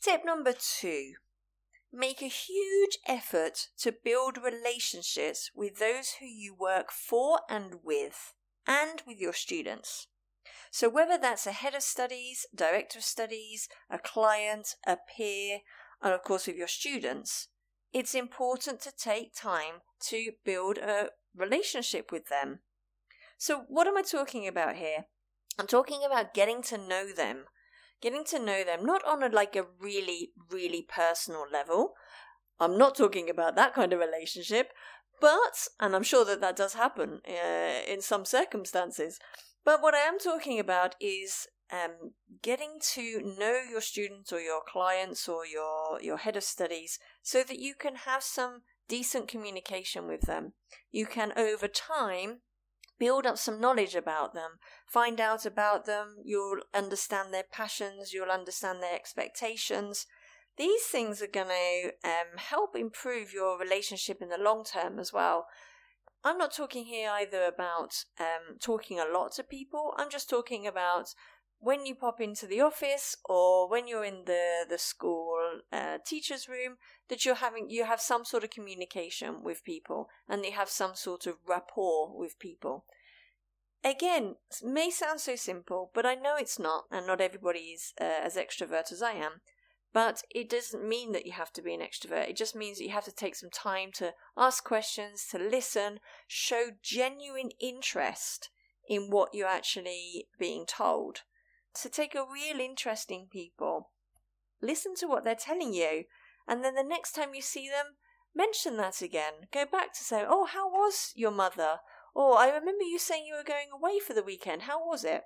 Tip 0.00 0.24
number 0.24 0.52
two 0.52 1.14
make 1.92 2.20
a 2.20 2.26
huge 2.26 2.98
effort 3.06 3.68
to 3.78 3.92
build 4.04 4.36
relationships 4.36 5.50
with 5.54 5.78
those 5.78 6.16
who 6.20 6.26
you 6.26 6.54
work 6.54 6.92
for 6.92 7.40
and 7.48 7.76
with, 7.82 8.34
and 8.66 9.02
with 9.06 9.18
your 9.18 9.32
students. 9.32 10.06
So, 10.70 10.88
whether 10.88 11.18
that's 11.18 11.46
a 11.46 11.52
head 11.52 11.74
of 11.74 11.82
studies, 11.82 12.46
director 12.54 12.98
of 12.98 13.04
studies, 13.04 13.68
a 13.90 13.98
client, 13.98 14.74
a 14.86 14.96
peer, 14.96 15.60
and 16.02 16.12
of 16.12 16.22
course 16.22 16.46
with 16.46 16.56
your 16.56 16.68
students, 16.68 17.48
it's 17.92 18.14
important 18.14 18.80
to 18.80 18.92
take 18.92 19.34
time 19.34 19.82
to 20.08 20.32
build 20.44 20.78
a 20.78 21.10
relationship 21.34 22.12
with 22.12 22.28
them. 22.28 22.60
So, 23.38 23.64
what 23.68 23.86
am 23.86 23.96
I 23.96 24.02
talking 24.02 24.46
about 24.46 24.76
here? 24.76 25.06
I'm 25.58 25.66
talking 25.66 26.00
about 26.04 26.34
getting 26.34 26.62
to 26.62 26.78
know 26.78 27.12
them. 27.12 27.44
Getting 28.00 28.24
to 28.26 28.38
know 28.38 28.62
them, 28.62 28.86
not 28.86 29.04
on 29.04 29.24
a 29.24 29.28
like 29.28 29.56
a 29.56 29.66
really, 29.80 30.30
really 30.50 30.86
personal 30.88 31.44
level. 31.52 31.94
I'm 32.60 32.78
not 32.78 32.96
talking 32.96 33.28
about 33.28 33.56
that 33.56 33.74
kind 33.74 33.92
of 33.92 33.98
relationship, 33.98 34.72
but, 35.20 35.68
and 35.80 35.96
I'm 35.96 36.02
sure 36.02 36.24
that 36.24 36.40
that 36.40 36.56
does 36.56 36.74
happen 36.74 37.20
uh, 37.28 37.92
in 37.92 38.00
some 38.00 38.24
circumstances, 38.24 39.18
but 39.68 39.82
what 39.82 39.94
I 39.94 39.98
am 39.98 40.18
talking 40.18 40.58
about 40.58 40.94
is 40.98 41.46
um, 41.70 42.12
getting 42.40 42.78
to 42.94 43.34
know 43.38 43.60
your 43.70 43.82
students 43.82 44.32
or 44.32 44.40
your 44.40 44.62
clients 44.66 45.28
or 45.28 45.44
your, 45.44 46.00
your 46.00 46.16
head 46.16 46.36
of 46.38 46.44
studies 46.44 46.98
so 47.22 47.42
that 47.42 47.58
you 47.58 47.74
can 47.78 47.96
have 47.96 48.22
some 48.22 48.62
decent 48.88 49.28
communication 49.28 50.08
with 50.08 50.22
them. 50.22 50.54
You 50.90 51.04
can, 51.04 51.34
over 51.36 51.68
time, 51.68 52.38
build 52.98 53.26
up 53.26 53.36
some 53.36 53.60
knowledge 53.60 53.94
about 53.94 54.32
them, 54.32 54.52
find 54.86 55.20
out 55.20 55.44
about 55.44 55.84
them, 55.84 56.16
you'll 56.24 56.62
understand 56.72 57.34
their 57.34 57.44
passions, 57.52 58.14
you'll 58.14 58.30
understand 58.30 58.82
their 58.82 58.94
expectations. 58.94 60.06
These 60.56 60.84
things 60.84 61.20
are 61.20 61.26
going 61.26 61.48
to 61.48 61.90
um, 62.08 62.38
help 62.38 62.74
improve 62.74 63.34
your 63.34 63.58
relationship 63.58 64.22
in 64.22 64.30
the 64.30 64.38
long 64.38 64.64
term 64.64 64.98
as 64.98 65.12
well. 65.12 65.44
I'm 66.28 66.36
not 66.36 66.52
talking 66.52 66.84
here 66.84 67.08
either 67.10 67.44
about 67.44 68.04
um, 68.20 68.58
talking 68.60 69.00
a 69.00 69.10
lot 69.10 69.32
to 69.32 69.42
people. 69.42 69.94
I'm 69.96 70.10
just 70.10 70.28
talking 70.28 70.66
about 70.66 71.14
when 71.58 71.86
you 71.86 71.94
pop 71.94 72.20
into 72.20 72.46
the 72.46 72.60
office 72.60 73.16
or 73.24 73.66
when 73.66 73.88
you're 73.88 74.04
in 74.04 74.24
the 74.26 74.66
the 74.68 74.76
school 74.76 75.38
uh, 75.72 75.96
teachers 76.04 76.46
room 76.46 76.76
that 77.08 77.24
you're 77.24 77.36
having 77.36 77.70
you 77.70 77.86
have 77.86 78.00
some 78.00 78.26
sort 78.26 78.44
of 78.44 78.50
communication 78.50 79.42
with 79.42 79.64
people 79.64 80.10
and 80.28 80.44
you 80.44 80.52
have 80.52 80.68
some 80.68 80.94
sort 80.94 81.26
of 81.26 81.36
rapport 81.48 82.16
with 82.16 82.38
people 82.38 82.84
again 83.82 84.36
may 84.62 84.90
sound 84.90 85.18
so 85.18 85.34
simple 85.34 85.90
but 85.94 86.06
i 86.06 86.14
know 86.14 86.36
it's 86.38 86.60
not 86.60 86.84
and 86.92 87.08
not 87.08 87.20
everybody 87.20 87.74
is 87.74 87.92
uh, 88.00 88.04
as 88.04 88.36
extrovert 88.36 88.92
as 88.92 89.02
i 89.02 89.12
am 89.12 89.40
but 89.92 90.22
it 90.30 90.50
doesn't 90.50 90.86
mean 90.86 91.12
that 91.12 91.26
you 91.26 91.32
have 91.32 91.52
to 91.54 91.62
be 91.62 91.74
an 91.74 91.80
extrovert. 91.80 92.28
It 92.28 92.36
just 92.36 92.54
means 92.54 92.78
that 92.78 92.84
you 92.84 92.90
have 92.90 93.06
to 93.06 93.12
take 93.12 93.34
some 93.34 93.50
time 93.50 93.90
to 93.94 94.12
ask 94.36 94.62
questions, 94.62 95.26
to 95.30 95.38
listen, 95.38 96.00
show 96.26 96.66
genuine 96.82 97.50
interest 97.60 98.50
in 98.88 99.10
what 99.10 99.34
you're 99.34 99.48
actually 99.48 100.28
being 100.38 100.66
told. 100.66 101.22
So 101.74 101.88
take 101.88 102.14
a 102.14 102.24
real 102.24 102.60
interest 102.60 103.10
in 103.10 103.26
people. 103.30 103.90
Listen 104.60 104.94
to 104.96 105.06
what 105.06 105.24
they're 105.24 105.34
telling 105.34 105.72
you. 105.72 106.04
And 106.46 106.64
then 106.64 106.74
the 106.74 106.82
next 106.82 107.12
time 107.12 107.34
you 107.34 107.42
see 107.42 107.68
them, 107.68 107.96
mention 108.34 108.76
that 108.78 109.00
again. 109.00 109.48
Go 109.52 109.64
back 109.64 109.92
to 109.94 110.04
say, 110.04 110.24
Oh, 110.26 110.46
how 110.46 110.68
was 110.68 111.12
your 111.14 111.30
mother? 111.30 111.78
Or 112.14 112.38
I 112.38 112.48
remember 112.48 112.84
you 112.84 112.98
saying 112.98 113.26
you 113.26 113.36
were 113.36 113.44
going 113.44 113.68
away 113.72 114.00
for 114.00 114.12
the 114.12 114.22
weekend. 114.22 114.62
How 114.62 114.84
was 114.84 115.04
it? 115.04 115.22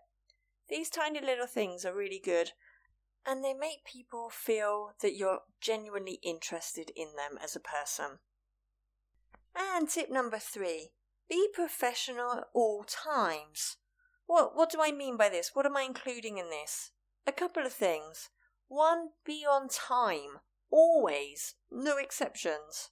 These 0.69 0.91
tiny 0.91 1.21
little 1.21 1.47
things 1.47 1.85
are 1.85 1.95
really 1.95 2.21
good 2.23 2.53
and 3.27 3.45
they 3.45 3.55
make 3.55 3.85
people 3.85 4.31
feel 4.31 4.95
that 5.01 5.15
you're 5.15 5.41
genuinely 5.61 6.19
interested 6.23 6.91
in 6.97 7.09
them 7.17 7.39
as 7.43 7.55
a 7.55 7.61
person. 7.61 8.19
And 9.55 9.89
tip 9.89 10.11
number 10.11 10.39
three 10.39 10.91
be 11.29 11.49
professional 11.53 12.33
at 12.33 12.45
all 12.53 12.85
times. 12.85 13.77
What, 14.27 14.57
what 14.57 14.71
do 14.71 14.79
I 14.83 14.93
mean 14.93 15.17
by 15.17 15.29
this? 15.29 15.51
What 15.55 15.67
am 15.67 15.77
I 15.77 15.83
including 15.83 16.39
in 16.39 16.51
this? 16.51 16.91
A 17.27 17.33
couple 17.33 17.65
of 17.65 17.73
things. 17.73 18.31
One, 18.69 19.11
be 19.25 19.45
on 19.49 19.69
time. 19.69 20.41
Always. 20.71 21.55
No 21.71 21.97
exceptions. 21.97 22.91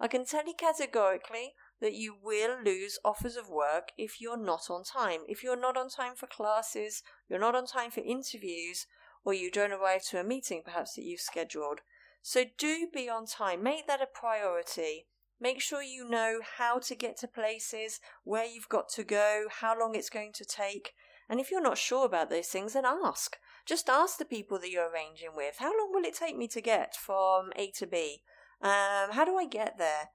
I 0.00 0.08
can 0.08 0.24
tell 0.24 0.46
you 0.46 0.54
categorically 0.58 1.54
that 1.80 1.94
you 1.94 2.14
will 2.20 2.62
lose 2.62 2.98
offers 3.04 3.36
of 3.36 3.48
work 3.48 3.92
if 3.98 4.20
you're 4.20 4.42
not 4.42 4.70
on 4.70 4.84
time. 4.84 5.20
If 5.28 5.42
you're 5.42 5.60
not 5.60 5.76
on 5.76 5.88
time 5.88 6.14
for 6.16 6.26
classes, 6.26 7.02
you're 7.28 7.40
not 7.40 7.54
on 7.54 7.66
time 7.66 7.90
for 7.90 8.00
interviews, 8.00 8.86
or 9.24 9.34
you 9.34 9.50
don't 9.50 9.72
arrive 9.72 10.04
to 10.04 10.20
a 10.20 10.24
meeting 10.24 10.62
perhaps 10.64 10.94
that 10.94 11.04
you've 11.04 11.20
scheduled. 11.20 11.80
So 12.22 12.44
do 12.58 12.88
be 12.92 13.08
on 13.08 13.26
time. 13.26 13.62
Make 13.62 13.86
that 13.86 14.02
a 14.02 14.06
priority. 14.06 15.06
Make 15.40 15.60
sure 15.60 15.82
you 15.82 16.08
know 16.08 16.38
how 16.58 16.78
to 16.78 16.94
get 16.94 17.18
to 17.18 17.28
places, 17.28 17.98
where 18.22 18.44
you've 18.44 18.68
got 18.68 18.88
to 18.90 19.02
go, 19.02 19.46
how 19.50 19.78
long 19.78 19.96
it's 19.96 20.10
going 20.10 20.32
to 20.34 20.44
take. 20.44 20.92
And 21.28 21.40
if 21.40 21.50
you're 21.50 21.60
not 21.60 21.78
sure 21.78 22.06
about 22.06 22.30
those 22.30 22.46
things, 22.46 22.74
then 22.74 22.84
ask. 22.86 23.36
Just 23.66 23.88
ask 23.88 24.18
the 24.18 24.24
people 24.24 24.58
that 24.60 24.70
you're 24.70 24.90
arranging 24.92 25.30
with, 25.34 25.56
how 25.58 25.76
long 25.76 25.90
will 25.92 26.04
it 26.04 26.14
take 26.14 26.36
me 26.36 26.46
to 26.48 26.60
get 26.60 26.94
from 26.94 27.50
A 27.56 27.70
to 27.78 27.86
B? 27.86 28.22
Um, 28.60 29.10
how 29.12 29.24
do 29.24 29.36
I 29.36 29.46
get 29.46 29.78
there? 29.78 30.10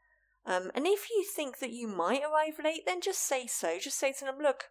Um, 0.46 0.72
and 0.74 0.88
if 0.88 1.10
you 1.10 1.26
think 1.36 1.60
that 1.60 1.72
you 1.72 1.90
might 1.90 2.22
arrive 2.22 2.64
late, 2.64 2.84
then 2.86 3.02
just 3.02 3.20
say 3.20 3.48
so. 3.48 3.78
Just 3.80 4.00
say 4.00 4.14
to 4.14 4.26
them, 4.26 4.38
look, 4.42 4.66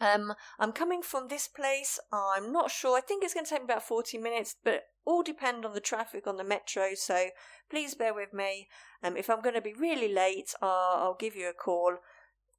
um, 0.00 0.34
I'm 0.58 0.72
coming 0.72 1.02
from 1.02 1.28
this 1.28 1.48
place. 1.48 1.98
I'm 2.12 2.52
not 2.52 2.70
sure. 2.70 2.96
I 2.96 3.00
think 3.00 3.24
it's 3.24 3.34
going 3.34 3.46
to 3.46 3.50
take 3.50 3.60
me 3.60 3.64
about 3.64 3.82
40 3.82 4.18
minutes, 4.18 4.56
but 4.62 4.84
all 5.04 5.22
depend 5.22 5.64
on 5.64 5.72
the 5.72 5.80
traffic 5.80 6.26
on 6.26 6.36
the 6.36 6.44
metro. 6.44 6.94
So 6.94 7.28
please 7.70 7.94
bear 7.94 8.12
with 8.12 8.34
me. 8.34 8.68
Um, 9.02 9.16
if 9.16 9.30
I'm 9.30 9.40
going 9.40 9.54
to 9.54 9.60
be 9.60 9.72
really 9.72 10.12
late, 10.12 10.54
uh, 10.60 10.66
I'll 10.66 11.16
give 11.18 11.36
you 11.36 11.48
a 11.48 11.54
call. 11.54 11.96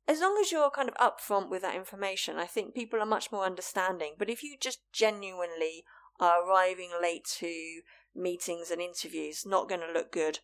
As 0.07 0.21
long 0.21 0.37
as 0.41 0.51
you're 0.51 0.71
kind 0.71 0.89
of 0.89 0.95
upfront 0.95 1.49
with 1.49 1.61
that 1.63 1.75
information, 1.75 2.37
I 2.37 2.45
think 2.45 2.73
people 2.73 3.01
are 3.01 3.05
much 3.05 3.31
more 3.31 3.45
understanding. 3.45 4.13
But 4.17 4.29
if 4.29 4.41
you 4.41 4.55
just 4.59 4.79
genuinely 4.93 5.83
are 6.19 6.47
arriving 6.47 6.91
late 6.99 7.25
to 7.39 7.81
meetings 8.15 8.71
and 8.71 8.81
interviews, 8.81 9.45
not 9.45 9.69
going 9.69 9.81
to 9.81 9.91
look 9.91 10.11
good. 10.11 10.39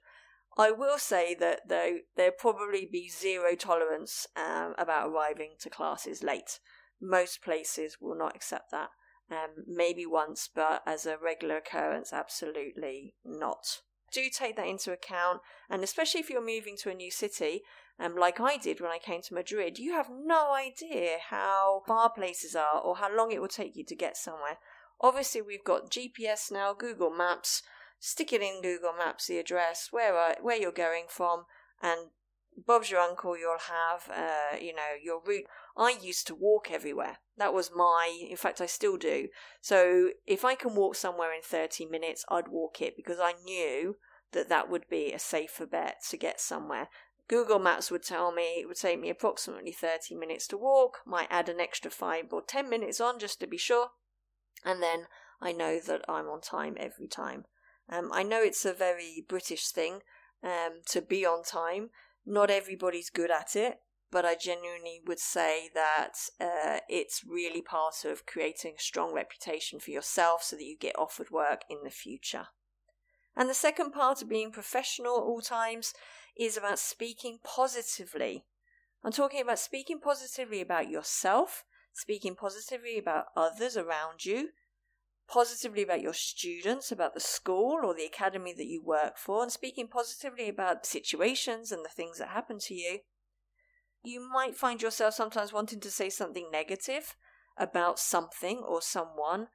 I 0.58 0.70
will 0.70 1.00
say 1.00 1.34
that 1.40 1.62
though 1.68 2.00
there'll 2.16 2.34
probably 2.38 2.88
be 2.92 3.10
zero 3.10 3.56
tolerance 3.56 4.28
um, 4.36 4.76
about 4.78 5.10
arriving 5.10 5.56
to 5.62 5.70
classes 5.70 6.22
late. 6.22 6.60
Most 7.04 7.44
places 7.44 7.98
will 8.00 8.18
not 8.18 8.36
accept 8.36 8.72
that. 8.72 8.90
Um, 9.30 9.66
maybe 9.68 10.06
once, 10.06 10.50
but 10.54 10.84
as 10.86 11.06
a 11.06 11.18
regular 11.18 11.58
occurrence, 11.58 12.14
absolutely 12.14 13.16
not. 13.26 13.82
Do 14.12 14.30
take 14.30 14.56
that 14.56 14.68
into 14.68 14.94
account, 14.94 15.42
and 15.70 15.84
especially 15.84 16.22
if 16.22 16.30
you're 16.30 16.46
moving 16.46 16.78
to 16.78 16.90
a 16.90 16.94
new 16.94 17.12
city, 17.12 17.64
um, 18.00 18.16
like 18.16 18.40
I 18.40 18.58
did 18.58 18.80
when 18.80 18.92
I 18.92 19.00
came 19.00 19.22
to 19.24 19.34
Madrid, 19.34 19.80
you 19.80 19.94
have 19.94 20.10
no 20.10 20.54
idea 20.54 21.18
how 21.30 21.82
far 21.88 22.10
places 22.12 22.56
are 22.56 22.80
or 22.80 22.98
how 22.98 23.14
long 23.14 23.32
it 23.32 23.42
will 23.42 23.48
take 23.48 23.76
you 23.76 23.84
to 23.86 23.96
get 23.96 24.16
somewhere. 24.16 24.60
Obviously, 25.02 25.42
we've 25.42 25.64
got 25.64 25.92
GPS 25.92 26.52
now, 26.52 26.74
Google 26.74 27.10
Maps. 27.10 27.64
Stick 28.00 28.34
it 28.34 28.42
in 28.42 28.62
Google 28.62 28.94
Maps, 28.94 29.28
the 29.28 29.40
address, 29.40 29.88
where 29.92 30.16
are, 30.16 30.36
where 30.42 30.58
you're 30.58 30.72
going 30.72 31.06
from, 31.10 31.46
and 31.82 32.10
Bob's 32.58 32.92
your 32.92 33.00
uncle. 33.00 33.38
You'll 33.38 33.58
have, 33.58 34.10
uh, 34.10 34.58
you 34.62 34.74
know, 34.74 34.94
your 35.02 35.22
route. 35.26 35.46
I 35.78 35.98
used 36.02 36.28
to 36.28 36.36
walk 36.36 36.72
everywhere. 36.72 37.18
That 37.38 37.54
was 37.54 37.72
my, 37.76 38.26
in 38.30 38.38
fact, 38.38 38.62
I 38.62 38.66
still 38.66 38.98
do. 38.98 39.30
So 39.62 40.12
if 40.26 40.46
I 40.46 40.56
can 40.56 40.76
walk 40.76 40.96
somewhere 40.96 41.34
in 41.34 41.42
30 41.42 41.86
minutes, 41.86 42.26
I'd 42.30 42.48
walk 42.48 42.82
it 42.82 42.96
because 42.96 43.20
I 43.20 43.34
knew 43.44 43.98
that 44.32 44.50
that 44.50 44.70
would 44.70 44.88
be 44.90 45.12
a 45.12 45.20
safer 45.20 45.66
bet 45.66 45.98
to 46.10 46.18
get 46.18 46.40
somewhere. 46.40 46.90
Google 47.28 47.60
Maps 47.60 47.90
would 47.90 48.04
tell 48.04 48.32
me 48.32 48.60
it 48.60 48.68
would 48.68 48.78
take 48.78 49.00
me 49.00 49.10
approximately 49.10 49.72
30 49.72 50.16
minutes 50.16 50.48
to 50.48 50.58
walk, 50.58 51.00
might 51.06 51.28
add 51.30 51.50
an 51.50 51.60
extra 51.60 51.90
5 51.90 52.26
or 52.32 52.42
10 52.42 52.70
minutes 52.70 53.00
on 53.00 53.18
just 53.18 53.40
to 53.40 53.48
be 53.48 53.58
sure, 53.58 53.92
and 54.66 54.82
then 54.84 55.08
I 55.42 55.52
know 55.52 55.80
that 55.80 56.04
I'm 56.10 56.28
on 56.28 56.42
time 56.42 56.76
every 56.80 57.08
time. 57.08 57.46
Um, 57.90 58.12
I 58.14 58.24
know 58.24 58.42
it's 58.42 58.66
a 58.66 58.74
very 58.74 59.26
British 59.28 59.68
thing 59.70 60.00
um, 60.44 60.82
to 60.88 61.02
be 61.02 61.26
on 61.26 61.44
time. 61.44 61.90
Not 62.26 62.50
everybody's 62.50 63.10
good 63.10 63.32
at 63.32 63.56
it, 63.56 63.80
but 64.12 64.26
I 64.26 64.36
genuinely 64.36 65.02
would 65.06 65.20
say 65.20 65.70
that 65.74 66.14
uh, 66.40 66.80
it's 66.88 67.24
really 67.28 67.62
part 67.62 68.06
of 68.06 68.26
creating 68.26 68.76
a 68.78 68.82
strong 68.82 69.14
reputation 69.14 69.80
for 69.80 69.92
yourself 69.92 70.44
so 70.44 70.56
that 70.56 70.64
you 70.64 70.78
get 70.78 70.98
offered 70.98 71.32
work 71.32 71.62
in 71.70 71.80
the 71.84 71.90
future. 71.90 72.48
And 73.36 73.50
the 73.50 73.56
second 73.56 73.92
part 73.92 74.22
of 74.22 74.30
being 74.30 74.52
professional 74.52 75.18
at 75.18 75.24
all 75.24 75.42
times 75.42 75.94
is 76.38 76.58
about 76.58 76.80
speaking 76.80 77.40
positively. 77.44 78.46
I'm 79.04 79.12
talking 79.12 79.42
about 79.42 79.60
speaking 79.60 80.00
positively 80.00 80.62
about 80.62 80.90
yourself, 80.90 81.64
speaking 81.94 82.36
positively 82.36 82.98
about 82.98 83.26
others 83.36 83.76
around 83.76 84.26
you, 84.26 84.50
positively 85.30 85.84
about 85.84 86.02
your 86.02 86.14
students, 86.14 86.92
about 86.92 87.14
the 87.14 87.20
school 87.20 87.80
or 87.84 87.94
the 87.94 88.06
academy 88.06 88.54
that 88.56 88.68
you 88.68 88.84
work 88.84 89.18
for, 89.18 89.42
and 89.42 89.52
speaking 89.52 89.88
positively 89.88 90.50
about 90.50 90.86
situations 90.86 91.72
and 91.72 91.84
the 91.84 91.90
things 91.90 92.20
that 92.20 92.30
happen 92.30 92.60
to 92.60 92.74
you, 92.74 93.00
you 94.04 94.28
might 94.34 94.56
find 94.56 94.82
yourself 94.82 95.14
sometimes 95.14 95.54
wanting 95.54 95.80
to 95.80 95.90
say 95.90 96.10
something 96.10 96.50
negative 96.52 97.16
about 97.58 98.00
something 98.00 98.62
or 98.68 98.82
someone. 98.82 99.48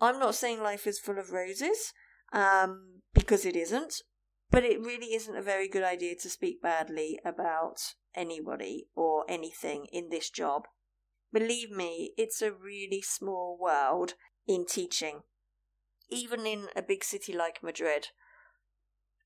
I'm 0.00 0.18
not 0.18 0.36
saying 0.36 0.62
life 0.62 0.86
is 0.86 1.00
full 1.00 1.18
of 1.18 1.32
roses, 1.32 1.92
um, 2.32 3.02
because 3.12 3.44
it 3.44 3.56
isn't, 3.56 4.02
but 4.50 4.64
it 4.64 4.80
really 4.80 5.14
isn't 5.14 5.36
a 5.36 5.42
very 5.42 5.68
good 5.68 5.82
idea 5.82 6.14
to 6.20 6.30
speak 6.30 6.62
badly 6.62 7.18
about 7.24 7.94
anybody 8.14 8.86
or 8.94 9.24
anything 9.28 9.86
in 9.92 10.08
this 10.10 10.30
job. 10.30 10.68
Believe 11.32 11.70
me, 11.70 12.12
it's 12.16 12.40
a 12.40 12.52
really 12.52 13.02
small 13.02 13.58
world 13.60 14.14
in 14.48 14.64
teaching, 14.64 15.20
even 16.08 16.46
in 16.46 16.68
a 16.74 16.82
big 16.82 17.04
city 17.04 17.34
like 17.34 17.62
Madrid. 17.62 18.08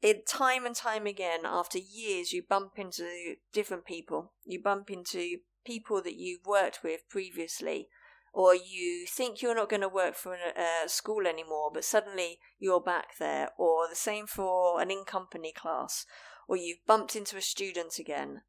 It 0.03 0.27
time 0.27 0.67
and 0.67 0.75
time 0.75 1.07
again, 1.07 1.43
after 1.45 1.79
years, 1.79 2.33
you 2.33 2.43
bump 2.47 2.73
into 2.77 3.37
different 3.53 3.87
people. 3.87 4.33
You 4.45 4.61
bump 4.61 4.91
into 4.91 5.39
people 5.65 6.03
that 6.03 6.17
you've 6.17 6.45
worked 6.45 6.81
with 6.83 7.09
previously, 7.09 7.89
or 8.35 8.53
you 8.53 9.07
think 9.09 9.41
you're 9.41 9.55
not 9.55 9.71
going 9.71 9.83
to 9.83 9.89
work 9.89 10.17
for 10.17 10.35
a, 10.35 10.85
a 10.85 10.89
school 10.89 11.25
anymore, 11.29 11.71
but 11.73 11.85
suddenly 11.85 12.41
you're 12.59 12.81
back 12.81 13.17
there, 13.21 13.51
or 13.57 13.89
the 13.89 13.95
same 13.95 14.27
for 14.27 14.83
an 14.83 14.91
in 14.91 15.05
company 15.05 15.53
class, 15.53 16.05
or 16.49 16.57
you've 16.57 16.85
bumped 16.85 17.15
into 17.15 17.37
a 17.37 17.43
student 17.43 18.01
again. 18.01 18.43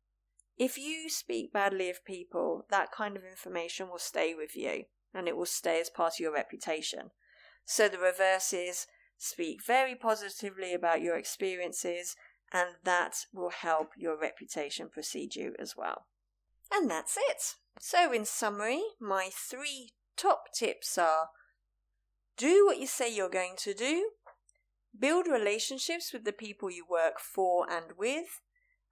If 0.57 0.79
you 0.79 1.07
speak 1.07 1.53
badly 1.53 1.91
of 1.91 2.03
people, 2.03 2.65
that 2.71 2.91
kind 2.91 3.15
of 3.15 3.23
information 3.23 3.89
will 3.89 3.99
stay 3.99 4.33
with 4.33 4.55
you 4.55 4.85
and 5.13 5.27
it 5.27 5.37
will 5.37 5.45
stay 5.45 5.79
as 5.79 5.89
part 5.89 6.13
of 6.13 6.19
your 6.19 6.33
reputation. 6.33 7.11
So 7.65 7.87
the 7.87 7.99
reverse 7.99 8.53
is 8.53 8.87
speak 9.17 9.63
very 9.65 9.95
positively 9.95 10.73
about 10.73 11.01
your 11.01 11.15
experiences, 11.15 12.15
and 12.51 12.75
that 12.83 13.25
will 13.33 13.51
help 13.51 13.89
your 13.97 14.19
reputation 14.19 14.89
precede 14.89 15.35
you 15.35 15.55
as 15.59 15.75
well. 15.77 16.05
And 16.71 16.89
that's 16.89 17.17
it. 17.17 17.55
So, 17.79 18.11
in 18.11 18.25
summary, 18.25 18.81
my 18.99 19.29
three 19.31 19.93
top 20.17 20.45
tips 20.53 20.97
are 20.97 21.29
do 22.37 22.65
what 22.65 22.79
you 22.79 22.87
say 22.87 23.13
you're 23.13 23.29
going 23.29 23.55
to 23.57 23.73
do, 23.73 24.11
build 24.97 25.27
relationships 25.27 26.11
with 26.11 26.23
the 26.23 26.31
people 26.31 26.69
you 26.69 26.85
work 26.89 27.19
for 27.19 27.69
and 27.69 27.97
with, 27.97 28.41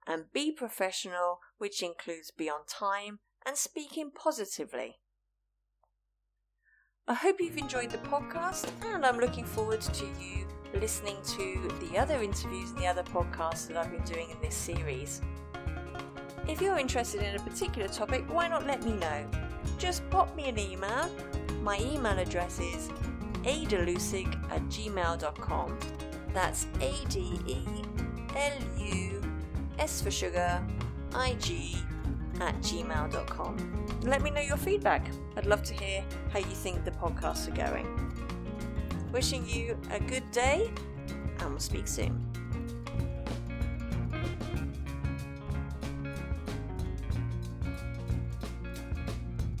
and 0.06 0.32
be 0.32 0.52
professional, 0.52 1.38
which 1.58 1.82
includes 1.82 2.30
be 2.30 2.48
on 2.48 2.66
time 2.66 3.20
and 3.46 3.56
speaking 3.56 4.10
positively. 4.10 4.96
I 7.08 7.14
hope 7.14 7.40
you've 7.40 7.58
enjoyed 7.58 7.90
the 7.90 7.98
podcast, 7.98 8.70
and 8.94 9.04
I'm 9.04 9.18
looking 9.18 9.44
forward 9.44 9.80
to 9.80 10.04
you 10.20 10.46
listening 10.72 11.16
to 11.24 11.68
the 11.80 11.98
other 11.98 12.22
interviews 12.22 12.70
and 12.70 12.78
the 12.78 12.86
other 12.86 13.02
podcasts 13.02 13.66
that 13.66 13.76
I've 13.76 13.90
been 13.90 14.04
doing 14.04 14.30
in 14.30 14.40
this 14.40 14.54
series. 14.54 15.20
If 16.46 16.60
you're 16.60 16.78
interested 16.78 17.20
in 17.22 17.34
a 17.34 17.40
particular 17.40 17.88
topic, 17.88 18.32
why 18.32 18.46
not 18.46 18.68
let 18.68 18.84
me 18.84 18.92
know? 18.92 19.26
Just 19.78 20.08
pop 20.10 20.36
me 20.36 20.48
an 20.48 20.60
email. 20.60 21.10
My 21.60 21.76
email 21.80 22.16
address 22.16 22.60
is 22.60 22.88
adelusig 23.42 24.32
at 24.52 24.62
gmail.com. 24.66 25.78
That's 26.32 26.68
A 26.80 26.94
D 27.08 27.40
E 27.48 27.58
L 28.36 28.52
U 28.78 29.22
S 29.80 30.00
for 30.00 30.12
sugar, 30.12 30.64
I 31.14 31.34
G 31.40 31.76
at 32.40 32.54
gmail.com. 32.60 33.86
Let 34.04 34.22
me 34.22 34.30
know 34.30 34.40
your 34.40 34.56
feedback. 34.56 35.04
I'd 35.36 35.46
love 35.46 35.62
to 35.64 35.74
hear 35.74 36.04
how 36.32 36.38
you 36.38 36.44
think 36.44 36.84
the 36.84 36.90
podcasts 36.90 37.48
are 37.48 37.56
going. 37.56 37.86
Wishing 39.12 39.48
you 39.48 39.78
a 39.90 40.00
good 40.00 40.30
day, 40.30 40.70
and 41.38 41.50
we'll 41.50 41.58
speak 41.58 41.88
soon. 41.88 42.31